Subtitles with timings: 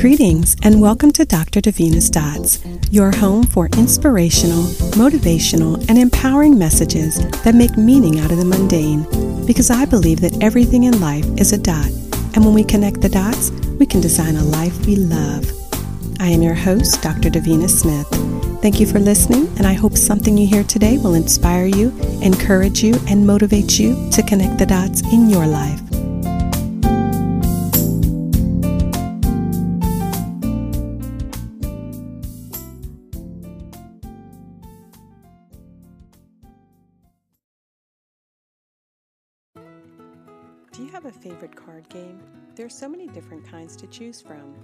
[0.00, 1.60] Greetings and welcome to Dr.
[1.60, 4.62] Davina's Dots, your home for inspirational,
[4.96, 9.04] motivational, and empowering messages that make meaning out of the mundane.
[9.44, 11.90] Because I believe that everything in life is a dot,
[12.34, 15.44] and when we connect the dots, we can design a life we love.
[16.18, 17.28] I am your host, Dr.
[17.28, 18.08] Davina Smith.
[18.62, 21.90] Thank you for listening, and I hope something you hear today will inspire you,
[22.22, 25.89] encourage you, and motivate you to connect the dots in your life.
[40.72, 42.20] Do you have a favorite card game?
[42.54, 44.54] There are so many different kinds to choose from.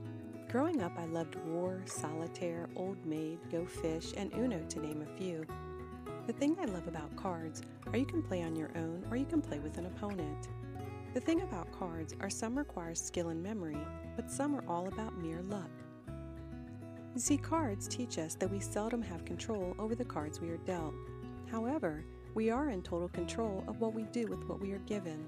[0.49, 5.19] Growing up, I loved War, Solitaire, Old Maid, Go Fish, and Uno, to name a
[5.19, 5.45] few.
[6.29, 9.27] The thing I love about cards are you can play on your own or you
[9.27, 10.47] can play with an opponent.
[11.13, 13.79] The thing about cards are some require skill and memory,
[14.15, 15.71] but some are all about mere luck.
[16.07, 20.59] You see, cards teach us that we seldom have control over the cards we are
[20.59, 20.95] dealt.
[21.51, 25.27] However, we are in total control of what we do with what we are given.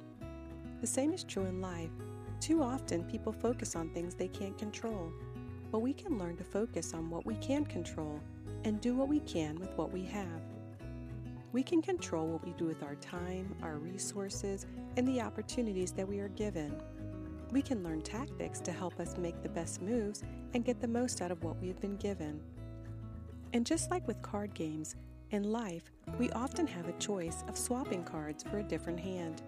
[0.80, 1.90] The same is true in life.
[2.40, 5.12] Too often, people focus on things they can't control.
[5.72, 8.20] But we can learn to focus on what we can control
[8.64, 10.42] and do what we can with what we have.
[11.52, 16.06] We can control what we do with our time, our resources, and the opportunities that
[16.06, 16.74] we are given.
[17.50, 20.22] We can learn tactics to help us make the best moves
[20.54, 22.40] and get the most out of what we have been given.
[23.52, 24.94] And just like with card games,
[25.30, 29.42] in life, we often have a choice of swapping cards for a different hand.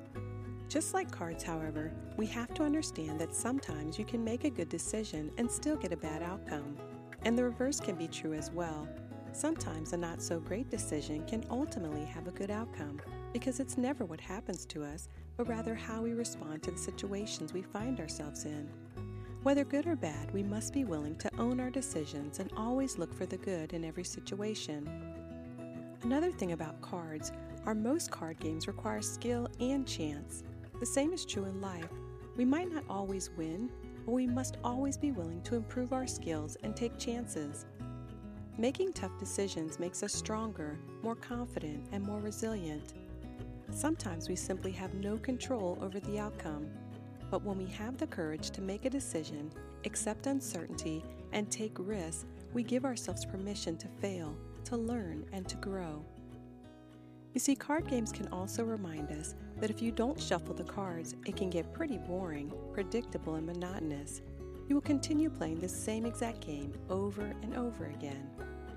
[0.70, 4.68] Just like cards, however, we have to understand that sometimes you can make a good
[4.68, 6.76] decision and still get a bad outcome.
[7.22, 8.86] And the reverse can be true as well.
[9.32, 13.00] Sometimes a not so great decision can ultimately have a good outcome
[13.32, 17.52] because it's never what happens to us, but rather how we respond to the situations
[17.52, 18.70] we find ourselves in.
[19.42, 23.12] Whether good or bad, we must be willing to own our decisions and always look
[23.12, 24.88] for the good in every situation.
[26.04, 27.32] Another thing about cards
[27.66, 30.44] are most card games require skill and chance.
[30.80, 31.90] The same is true in life.
[32.36, 33.68] We might not always win,
[34.06, 37.66] but we must always be willing to improve our skills and take chances.
[38.56, 42.94] Making tough decisions makes us stronger, more confident, and more resilient.
[43.70, 46.66] Sometimes we simply have no control over the outcome,
[47.30, 49.52] but when we have the courage to make a decision,
[49.84, 52.24] accept uncertainty, and take risks,
[52.54, 56.02] we give ourselves permission to fail, to learn, and to grow.
[57.32, 61.14] You see, card games can also remind us that if you don't shuffle the cards,
[61.26, 64.22] it can get pretty boring, predictable, and monotonous.
[64.68, 68.28] You will continue playing the same exact game over and over again.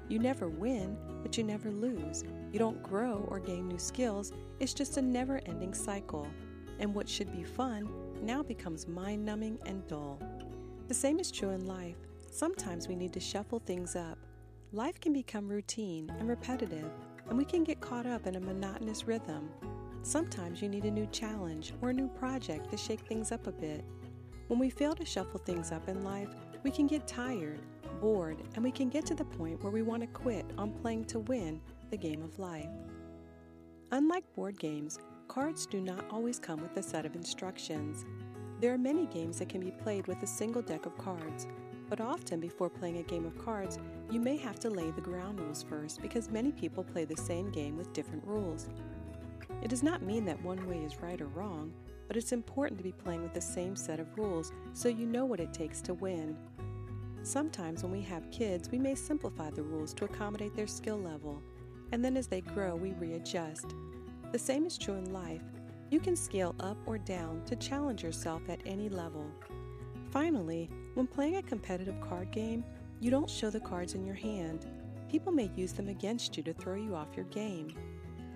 [0.07, 2.23] You never win, but you never lose.
[2.51, 6.27] You don't grow or gain new skills, it's just a never ending cycle.
[6.79, 7.89] And what should be fun
[8.21, 10.21] now becomes mind numbing and dull.
[10.87, 11.97] The same is true in life.
[12.29, 14.17] Sometimes we need to shuffle things up.
[14.73, 16.91] Life can become routine and repetitive,
[17.29, 19.49] and we can get caught up in a monotonous rhythm.
[20.01, 23.51] Sometimes you need a new challenge or a new project to shake things up a
[23.51, 23.83] bit.
[24.47, 26.29] When we fail to shuffle things up in life,
[26.63, 27.61] we can get tired,
[28.01, 31.05] bored, and we can get to the point where we want to quit on playing
[31.05, 32.69] to win the game of life.
[33.91, 38.05] Unlike board games, cards do not always come with a set of instructions.
[38.59, 41.47] There are many games that can be played with a single deck of cards,
[41.93, 43.77] but often before playing a game of cards,
[44.09, 47.51] you may have to lay the ground rules first because many people play the same
[47.51, 48.67] game with different rules.
[49.61, 51.71] It does not mean that one way is right or wrong,
[52.07, 55.25] but it's important to be playing with the same set of rules so you know
[55.25, 56.35] what it takes to win.
[57.21, 61.43] Sometimes when we have kids, we may simplify the rules to accommodate their skill level,
[61.91, 63.75] and then as they grow, we readjust.
[64.31, 65.43] The same is true in life.
[65.91, 69.27] You can scale up or down to challenge yourself at any level.
[70.09, 72.63] Finally, when playing a competitive card game,
[72.99, 74.65] you don't show the cards in your hand.
[75.09, 77.73] People may use them against you to throw you off your game.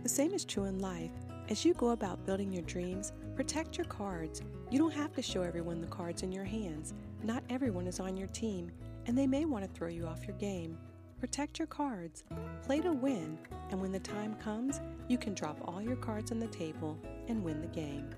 [0.03, 1.12] The same is true in life.
[1.50, 4.42] As you go about building your dreams, protect your cards.
[4.69, 6.94] You don't have to show everyone the cards in your hands.
[7.24, 8.71] Not everyone is on your team,
[9.06, 10.77] and they may want to throw you off your game.
[11.19, 12.24] Protect your cards.
[12.63, 13.39] Play to win,
[13.71, 17.44] and when the time comes, you can drop all your cards on the table and
[17.44, 18.09] win the game.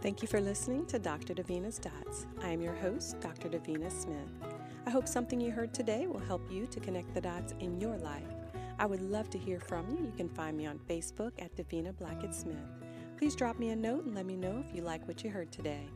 [0.00, 1.34] Thank you for listening to Dr.
[1.34, 2.26] Davina's Dots.
[2.40, 3.48] I am your host, Dr.
[3.48, 4.30] Davina Smith.
[4.86, 7.96] I hope something you heard today will help you to connect the dots in your
[7.96, 8.22] life.
[8.78, 10.04] I would love to hear from you.
[10.04, 12.56] You can find me on Facebook at Davina Blackett Smith.
[13.16, 15.50] Please drop me a note and let me know if you like what you heard
[15.50, 15.88] today.